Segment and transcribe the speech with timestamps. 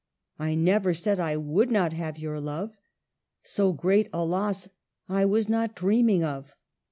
[0.39, 2.75] I never said I would not have your love;
[3.43, 4.67] So great a loss
[5.07, 6.55] I was not dreaming of.